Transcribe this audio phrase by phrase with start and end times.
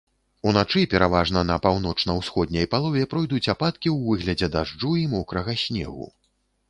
[0.51, 6.11] Уначы пераважна на паўночна-ўсходняй палове пройдуць ападкі ў выглядзе дажджу і мокрага снегу.